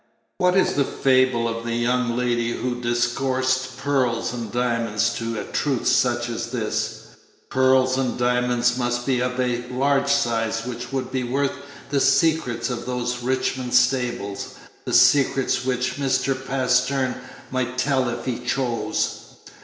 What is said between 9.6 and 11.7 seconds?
large size which would be worth